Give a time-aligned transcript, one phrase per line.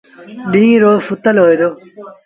[0.51, 1.69] ڏيٚݩهݩ رو سُتل هوئي دو۔